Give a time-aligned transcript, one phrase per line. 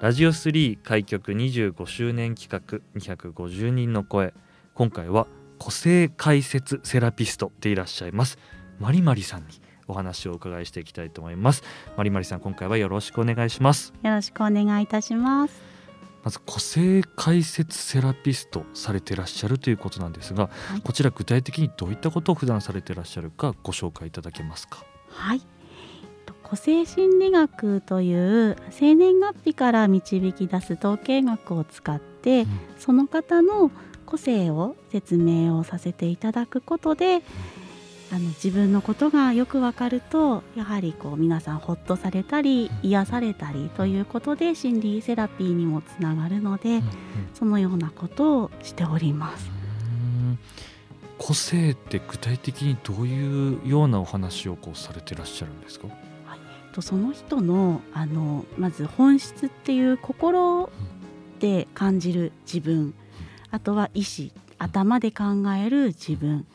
[0.00, 4.32] ラジオ3開局25周年企画250人の声。
[4.72, 5.26] 今回は
[5.58, 8.38] 個性解説セラピストでいらっしゃいます
[8.78, 9.48] マリマリさんに
[9.88, 11.62] お話をお伺いしていきたいと思います。
[11.98, 13.92] マリマリさん今回はよろしくお願いします。
[14.02, 15.54] よろしくお願いいたします。
[16.24, 24.82] まず個性解説セラピストされていらっしゃるということなんですが、はい、こちら具体的にどういったことを普段されていらっしゃるかご紹介いただけますか？
[25.10, 25.42] はい
[26.50, 33.70] 個性心理学という生年月日から導き出す統計学を使って、うん、その方の
[34.04, 37.22] 個性を説明をさせていただくことで、
[38.12, 46.82] あの自分のことがよくわかるとやはりこう皆さんほっとされたり癒されたりということで心理セラピーにもつながるので、
[47.32, 49.48] そのようなことをしております。
[51.16, 55.86] 個性って具体的にどういうようなお話をこうされていらっしゃるんですか？
[56.72, 60.70] とその人のあのまず本質っていう心
[61.38, 62.94] で感じる自分
[63.50, 65.24] あとは意思頭で考
[65.58, 66.46] える自分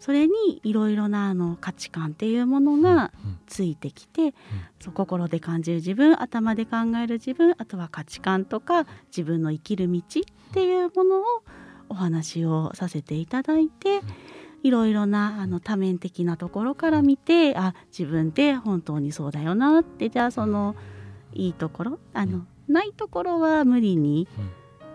[0.00, 3.10] それにいろいろなあの価値観っていうものが
[3.46, 4.34] ついてきて
[4.80, 10.02] そう心で感じる自分頭で考える自分あとは価値観とか自分の生きる道っ
[10.52, 11.24] ていうものを
[11.88, 14.00] お話をさせていただいて。
[14.64, 20.74] いろいろなあの多面的なところから見てあ自分って本当にそうだよなってじゃあその
[21.34, 24.26] いいところあのないところは無理に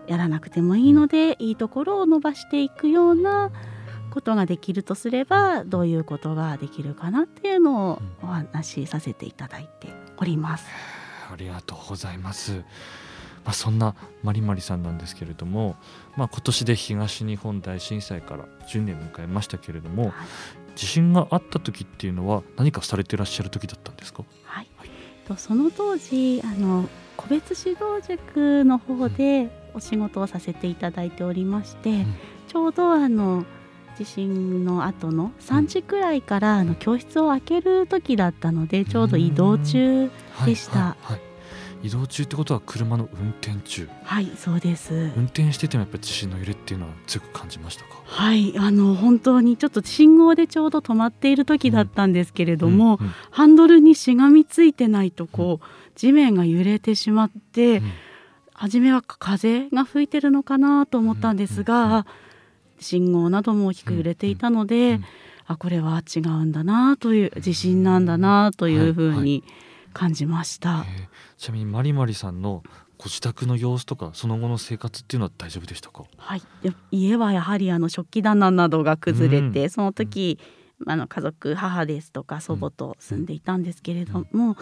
[0.07, 3.51] やらなくてもいいのでいいところを伸ばしていくような
[4.09, 10.65] ことができるとすればどういうことができるかなっていうのをお話しさせていただいております。
[11.31, 12.63] ありがとうございます。
[13.45, 15.75] まあ、そんなまりまりさんなんですけれども、
[16.17, 20.13] まあ、今年で東日本大震災から10年迎えましたけれども、はい、
[20.75, 24.89] 地震があった時っていうのは何かされていらっしゃる時だったんですか、はい、はい、
[25.27, 32.15] とその当時あの個別指導塾の方でお仕事をさせていただいておりまして、うん、
[32.47, 33.45] ちょうどあの
[33.97, 40.09] 地震の後の3時くらいからあの教室を開ける時だったのでちょうど移動中
[40.45, 40.79] でした。
[40.79, 41.13] はい。
[41.13, 41.28] はい
[41.81, 43.87] 移動中ってことは車の運転中。
[44.03, 44.93] はいそうです。
[45.15, 48.01] 運転しててもやっぱり地震の揺れっていうのは強く感じましたか？
[48.03, 53.07] はいあの本当にちょっと信号でちょうど止まっている時だったんですけれども、うんうん。
[53.07, 57.91] うん、ハンドルにしがみついてないとこう、地面が揺れてしまって、うん、
[58.53, 62.05] 初めは風が吹いてるのかなと思ったんですが、
[62.81, 64.99] 信号なども大きく揺れていたので、
[65.47, 69.43] あこれは違うんだなという地震なんだなというふうに、はいはい
[69.93, 71.01] 感じました、え。
[71.03, 71.07] ー、
[71.37, 72.63] ちなみにマリマリさんの
[72.97, 76.03] ご自宅の様子とかその後の生活っていうのは大丈夫でしたか？
[76.17, 76.41] はい。
[76.91, 80.37] 家はやはりあの食器棚などが崩れて、うん、その時、
[80.81, 84.55] うん、あの家族母ですとか祖母と住んでいたんですけれども、うん、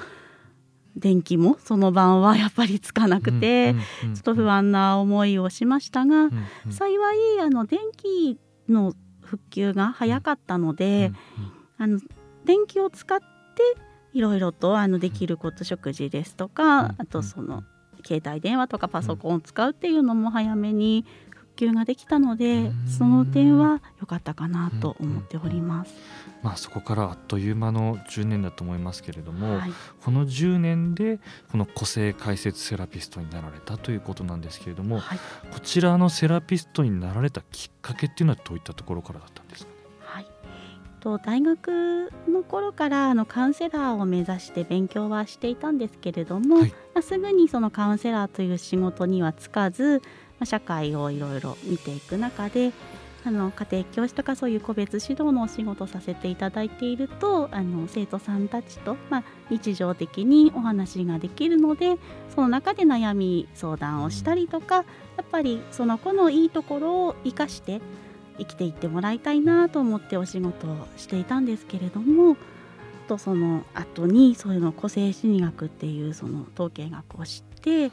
[0.95, 3.79] 電気もその晩はやっぱりつかなくて、ちょ
[4.11, 6.29] っと不安な思いをしましたが、
[6.69, 8.39] 幸いあの電気
[8.69, 11.11] の復旧が早かったので、
[11.79, 11.99] あの
[12.45, 13.25] 電気を使って
[14.17, 17.63] いろいろとあのできること食事ですとか、あとその
[18.03, 25.93] 携帯電話とかパソコンを使うっていうのも早めに復旧ができたのでその点は良かったかなと思っております。
[26.43, 29.71] まあ、そこからあっという間の10年だと思いますけれども、はい、
[30.03, 31.19] この10年で
[31.51, 35.19] この個性解説セラピストになられたということなんですけれども、はい、
[35.51, 39.76] こちらのセラピストになられたきっかけっていうのはどういったところからだったんですか？
[40.99, 50.01] と大学の頃からあのカウンセラーを目指して勉強はしていたんですけれども、はい、まあ、すぐにそのカウンセラーという仕事には就かず、
[50.39, 52.71] まあ、社会をいろいろ見ていく中で
[53.27, 61.97] あの家庭教師とかそういう個別指導のお仕事させていただいているとあの生徒さんたちと、まあ、日常的にお話ができるので
[62.33, 64.83] その中で悩み相談をしたりとかや
[65.23, 67.81] っぱりその子のいいところを生かして
[68.37, 72.37] 生きていってもらいたいなと思ってお仕事をしていたんですけれども
[73.07, 77.91] とその後にそういうの個性心理学っていうその統計学を知って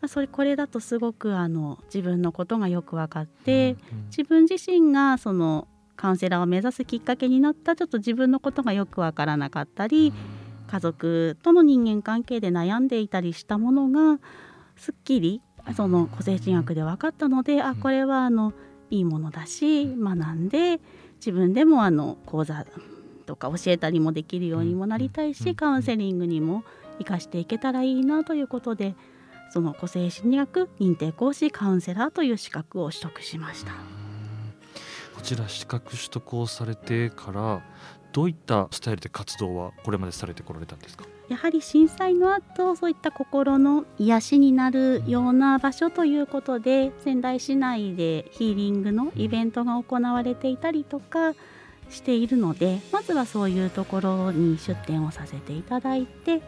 [0.00, 3.76] あそれこれだとすごくあの自分のことがよく分かって、
[4.10, 10.12] 自分自身がそのカウンセラーを目指すきっかけになったちょっと自分のことがよく分からなかったり
[10.68, 14.20] 家族との人間関係で悩んでいたりしたものが
[14.76, 15.40] すっきり
[15.74, 18.52] その個性人学で分かったのであこれはあの
[18.90, 20.80] いいものだし学んで
[21.16, 22.66] 自分でもあの講座
[23.26, 26.64] とか教えたりもできるようにもなりたいうんしカウンセリングにも
[26.98, 28.94] 生かしていけたらいいなということで
[29.50, 33.72] その個性心理学認定講師カウンセラーという資格を取得しました。
[35.14, 37.62] こちら資格取得をされてから
[38.16, 41.04] どういったスタイルで活動はこれまでされてこられたんですか？
[41.28, 51.34] やはり震災の後そういった心の癒しになるような場所ということで仙台市内でヒーリングのイベントが行われていたりとか
[51.90, 56.40] しているのでまずはそういうところに出店をさせていただいて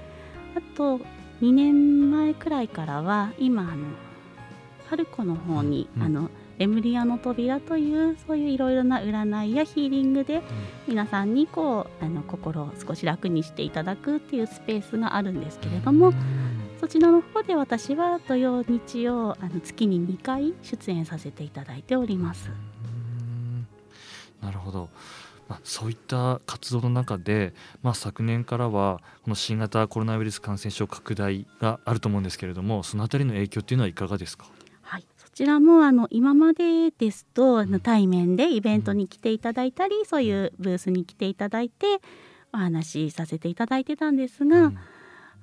[0.56, 1.00] あと
[1.42, 3.88] 2年前くらいからは今あの
[4.88, 6.02] 春子の方に、うん。
[6.02, 10.42] あのレムリアの扉というそういういろいろな占いやヒーリングで
[10.86, 16.12] 皆さんにこうあの心を少し楽にしていただくっていうスペースがあるんですけれども、
[16.80, 22.50] そちらの方で私は土曜日曜あの月に2回出演させていただいております。
[22.50, 23.66] うん。
[24.40, 24.88] なるほど、
[25.48, 27.52] まあ、そういった活動の中で、
[27.82, 34.46] まあ、昨年からはこの新型コロナウイルス感染症拡大があると思うんですけれどもそのあたりの影響っていうのはいかがですか？
[35.38, 42.00] ちらもあの今までですとあの対面でイベントに来ていただいたりそういうブースに来ていただいて
[42.52, 44.78] お話しさせていただいてたんですが、うん。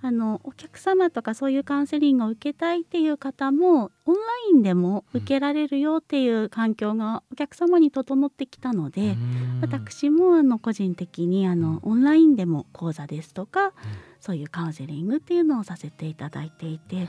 [0.02, 4.22] あのお客様とかそういうカウンセリングを受けたいっていう方もオンラ
[4.52, 9.60] インでも受けられるよっていう環境がお客様に整ってきたので、うん。
[9.62, 13.72] 私もあの個人的にあのオンラインでも講座ですとか、
[14.20, 17.08] そういうカウンセリングっていうのをさせていただいていて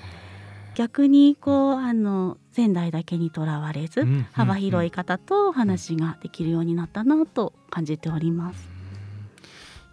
[0.77, 8.69] 逆にこうあの仙台だけにとらわれず、うん幅広い方とお話ができるようになったなと感じております。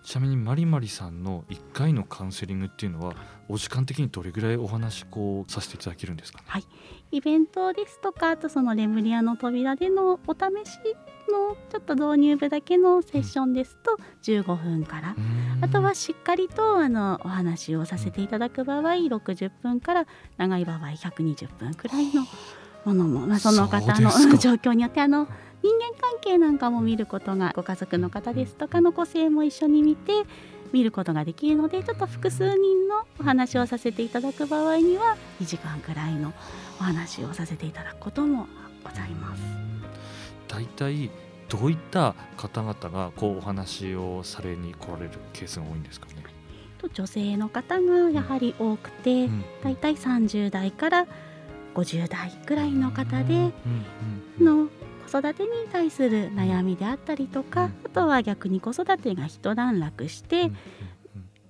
[0.03, 3.15] ちなみにマリマリさんの1回のカウンセリングっていうのは
[3.47, 6.39] お時間的にどれぐらいお話こうさせていただけるんですか？
[6.57, 6.63] ね
[7.11, 10.79] イベントですとかあとそのレムリアの扉でのお試し
[11.31, 15.15] のちょっと導入部だけのセッションですと15分から、
[15.61, 20.07] あとはしっかりとあのお話をさせていただく場合60分から
[20.37, 22.25] 長い場合120分くらいの
[22.85, 25.27] ものも、まあ、その方の 状況によってあの
[25.61, 30.11] 人間関係なんかも見ることがご家族の方ですとかの個性も一緒に見て
[30.73, 36.33] 見ることができるのでちょっと複数人のお話をさせていただく場合には2時間くらいの
[36.79, 38.47] お話をさせていただくことも
[38.83, 39.41] ございます。
[40.47, 41.09] 大体
[41.49, 46.13] どういった方々がこうお話をされに来られるケースが多いんですかね？
[46.79, 51.07] と女性の方がやはり多くて、うんだいたい30代から
[51.75, 53.51] 50代くらいの方で、
[54.39, 54.67] の
[55.11, 57.73] 子育てに対する悩みであったりとか、うん。
[57.85, 60.51] あとは逆に子育てが一段落して、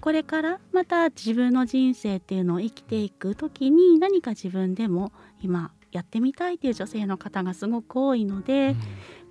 [0.01, 5.11] これからまた自分の人生っていうのを生きていく時に何か自分でも
[5.41, 8.75] 今やってみたいっていう女性の方がすごく多いので、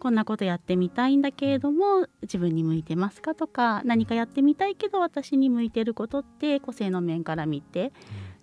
[0.02, 7.92] こんなことやってみたいんだけれども自分に向いてますかとか何かやってみたいけど私に向いてることって個性の面から見て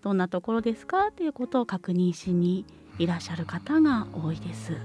[0.02, 2.64] どんなところですかっていうことを確認しに
[2.98, 4.78] いらっしゃる方が多いです。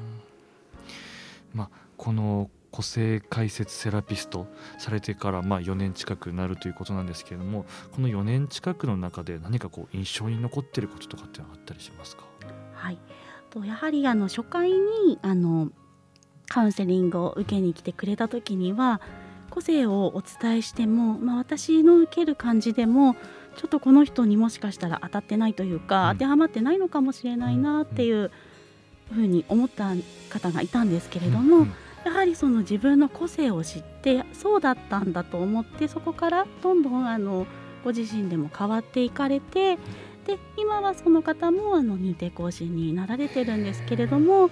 [1.54, 12.25] まあこの個性解説セラピストされてからまあ4年近くなるということなんですけれどもこの4年近くの中で何かこう印象に残っていることとかってあったりしますか？
[12.75, 12.99] はい、
[13.50, 15.71] とやはりあの初回にあの
[16.49, 19.01] カウンセリングを受けに来てくれた時には
[19.51, 23.17] 個性をお伝えしても、まあ、私の受ける感じでも
[23.57, 26.17] ちょっとこの人にもしかしたら当たってないというか、うん。
[26.17, 28.31] 当てはまってないのかもしれないなっていう
[29.13, 29.93] ふうに思った
[30.29, 31.73] 方がいたんですけれども、うん。
[32.05, 37.47] やはりその自分の個性を知ってそうだったんだと思ってそこからどんどんあの
[37.83, 39.77] ご自身でも変わっていかれて
[40.27, 44.51] で今はその方もあの認定講師になられてるんですけれども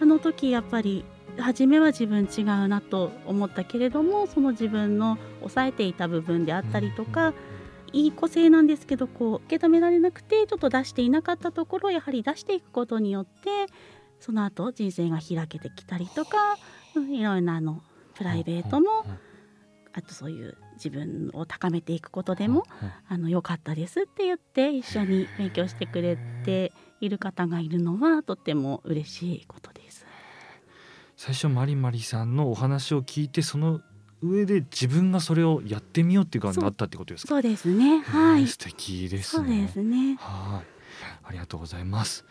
[0.00, 1.04] あの時やっぱり
[1.40, 7.32] 初めは自分違うなと思ったけれどもその自分の抑えていた部分であったりとか
[7.92, 13.66] いい個性なんですけどこう受け止められなくてちょっと出していなかったところをやはり出していくことによって
[14.20, 16.58] その後人生が開けてきたりとか
[16.94, 17.82] うんいろいろなあの
[18.14, 18.88] プライベートも
[19.92, 22.64] あとそういう自分を高めていくことでも
[23.08, 29.77] あの良かったですって言って一緒に勉強してくれている方がいるのはとっても嬉しいことです。
[31.18, 33.80] 最初マリマリさんのお話を聞いてその
[34.22, 37.28] 上で自分がそれをやってみようっていう側になったってことですか？
[37.30, 37.98] そうですね。
[38.02, 38.46] はい。
[38.46, 40.14] 素敵ですそうねですね。
[40.20, 40.66] はい
[41.24, 42.24] ありがとうございます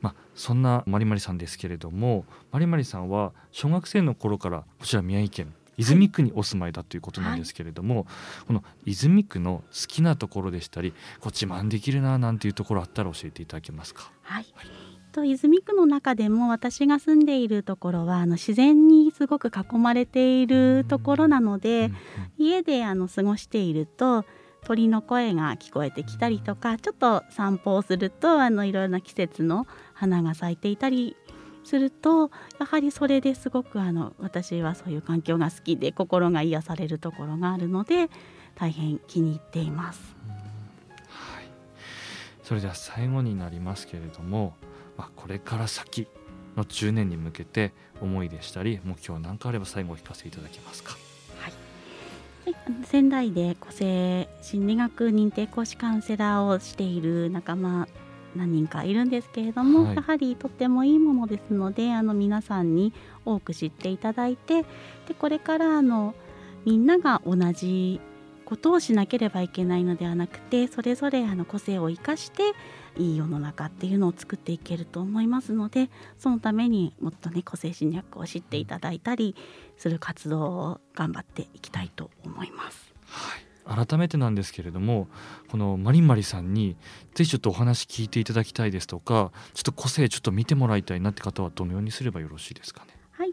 [0.00, 8.06] まあ、そんなまりまりさんですけれどもまりまりさんは小学生の頃からこちら宮城県泉区にお住まいだということなんですけれども、はい、
[8.46, 14.10] この泉区の好きなところでしたりこう自慢できるななんていうところあったら教えていただけますか？
[14.22, 21.90] はい、はいと泉区の中でも私が住んでいるところはあの自然にすごく囲まれているところなので、
[22.38, 24.24] 家であの過ごしていると
[24.64, 31.16] 鳥の声が聞こえてきたりとかちょっと散歩をするとあのいろいろな季節の花が咲いていたり
[31.64, 38.08] するとやはりそれですごくあの私はそういう環境が好きで心が癒されるところがあるので
[38.54, 40.00] 大変気に入っています。
[41.08, 41.44] はい、
[42.42, 44.54] それでは最後になりますけれども、
[45.02, 46.06] まあ、これから先
[46.56, 50.96] の10年に向けて思いでしたり目標何かあれば最後お聞かせいただけますか？
[52.84, 57.88] 仙台で個性心理学認定講師カウンセラーをしている仲間
[58.36, 62.92] 何人かいるんですけれども、はい、やはりとってもいいものですのであの皆さんに
[63.24, 66.14] 多く知っていただいてでこれからあの
[66.64, 68.00] みんなが同じ
[68.44, 72.42] ことをしなければいけないのではなくてそれぞれあの個性を生かして
[72.96, 79.34] いい世の中っていうのを作っていけると思いますのでそのためにもっとね個性侵略を知っていただいたり
[79.78, 82.94] する活動を頑張っていきたいと思います。
[83.06, 83.86] はい。
[83.86, 85.06] 改めてなんですけれども
[85.48, 86.76] このマリンマリさんに
[87.14, 92.90] ぜひちょっとお話聞いていただきたいですとかちょっと個性ちょっと見てもらいたいなって方はどのようにすればよろしいですかね？
[93.12, 93.32] はい。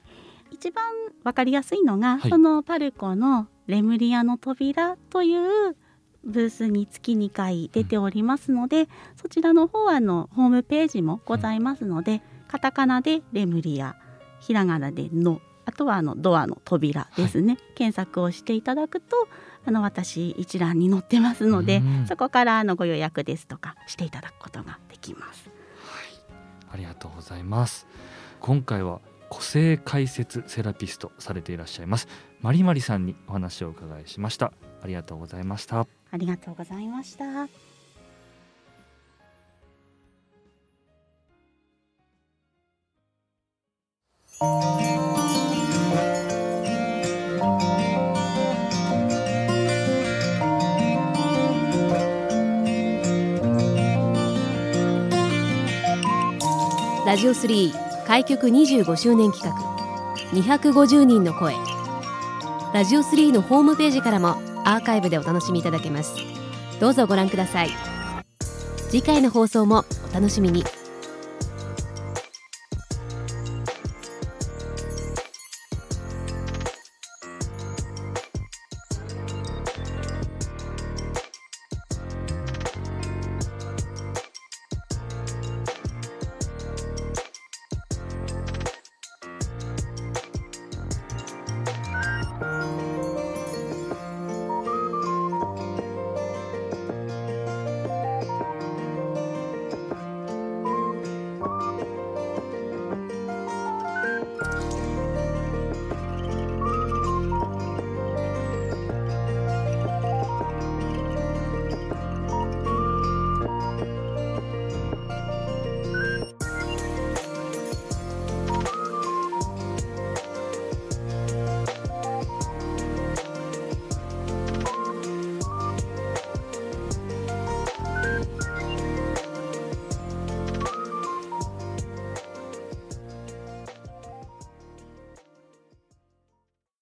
[0.52, 0.86] 一番
[1.24, 5.76] わかりやすいのが、はい、そのパルコのレムリアの扉という
[6.24, 8.88] ブースに月2回出ておりますので、うん、
[9.22, 13.96] そちらの方はのホームページもございますので、うん、カタカナでレムリア
[14.40, 19.28] ひらがなでのあとはあのドアの扉ですね、はい、検索をしていただくと
[19.66, 25.50] あの私一覧に載ってますので、うん、そこからあのご予約ですとかしていただくことができます。
[25.50, 27.88] はい、ありがとうございます。
[28.40, 32.08] 今回は個性解説セラピストされていらっしゃいます
[32.42, 34.54] マリマリさんにお話をお伺いしました。
[34.82, 35.86] ありがとうございました。
[36.12, 37.48] ありがとうございました。
[57.06, 59.80] ラジオ3開局25周年企画。
[60.32, 61.56] 250人の声
[62.72, 66.14] ラジオ3のホームページからもアーカイブでお楽しみいただけます。
[66.80, 67.70] どうぞご覧ください。
[68.92, 70.64] 次回の放送もお楽しみに。